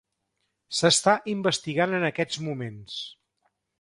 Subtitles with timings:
[0.77, 2.97] S'està investigant en aquests moments.